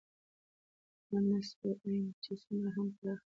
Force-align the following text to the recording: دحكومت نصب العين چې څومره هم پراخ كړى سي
دحكومت 0.03 1.23
نصب 1.37 1.59
العين 1.71 2.05
چې 2.23 2.31
څومره 2.43 2.69
هم 2.75 2.87
پراخ 2.97 3.19
كړى 3.21 3.25
سي 3.25 3.29